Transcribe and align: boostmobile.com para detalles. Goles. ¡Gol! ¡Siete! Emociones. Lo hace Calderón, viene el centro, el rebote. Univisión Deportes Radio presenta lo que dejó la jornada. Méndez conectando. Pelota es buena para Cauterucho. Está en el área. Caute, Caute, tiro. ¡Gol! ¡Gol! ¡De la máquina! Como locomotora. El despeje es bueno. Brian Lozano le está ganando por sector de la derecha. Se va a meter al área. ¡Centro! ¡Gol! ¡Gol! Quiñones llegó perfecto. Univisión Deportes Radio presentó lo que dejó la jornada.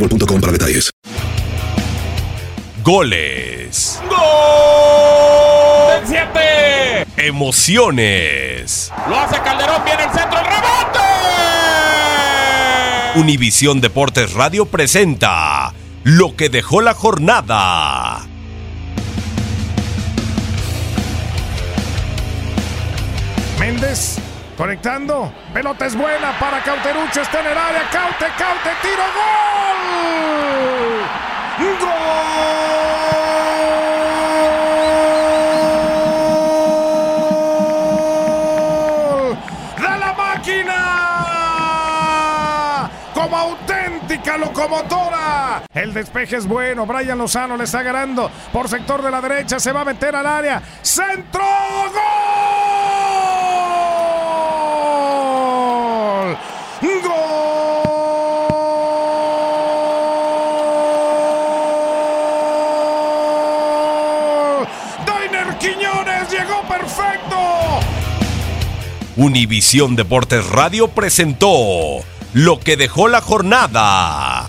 boostmobile.com 0.00 0.40
para 0.40 0.52
detalles. 0.52 0.90
Goles. 2.82 4.00
¡Gol! 4.08 4.18
¡Siete! 6.06 7.06
Emociones. 7.16 8.90
Lo 9.08 9.20
hace 9.20 9.38
Calderón, 9.40 9.84
viene 9.84 10.04
el 10.04 10.10
centro, 10.10 10.38
el 10.38 10.46
rebote. 10.46 10.98
Univisión 13.16 13.80
Deportes 13.80 14.32
Radio 14.34 14.66
presenta 14.66 15.74
lo 16.04 16.36
que 16.36 16.48
dejó 16.48 16.80
la 16.80 16.94
jornada. 16.94 18.26
Méndez 23.58 24.18
conectando. 24.60 25.32
Pelota 25.54 25.86
es 25.86 25.96
buena 25.96 26.38
para 26.38 26.62
Cauterucho. 26.62 27.22
Está 27.22 27.40
en 27.40 27.46
el 27.46 27.56
área. 27.56 27.88
Caute, 27.90 28.26
Caute, 28.36 28.70
tiro. 28.82 29.02
¡Gol! 29.16 29.80
¡Gol! 39.18 39.38
¡De 39.78 39.98
la 39.98 40.12
máquina! 40.12 40.80
Como 43.14 43.56
locomotora. 44.38 45.62
El 45.72 45.92
despeje 45.92 46.36
es 46.36 46.46
bueno. 46.46 46.86
Brian 46.86 47.18
Lozano 47.18 47.56
le 47.56 47.64
está 47.64 47.82
ganando 47.82 48.30
por 48.52 48.68
sector 48.68 49.02
de 49.02 49.10
la 49.10 49.20
derecha. 49.20 49.58
Se 49.58 49.72
va 49.72 49.80
a 49.80 49.84
meter 49.84 50.14
al 50.14 50.26
área. 50.26 50.62
¡Centro! 50.82 51.42
¡Gol! 51.92 51.92
¡Gol! 57.02 57.10
Quiñones 65.58 66.30
llegó 66.30 66.62
perfecto. 66.62 67.36
Univisión 69.16 69.94
Deportes 69.94 70.48
Radio 70.48 70.88
presentó 70.88 72.02
lo 72.32 72.60
que 72.60 72.76
dejó 72.76 73.08
la 73.08 73.20
jornada. 73.20 74.48